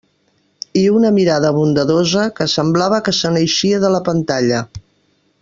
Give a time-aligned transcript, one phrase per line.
[0.79, 4.65] I una mirada bondadosa que semblava que se n'eixia de la pantalla.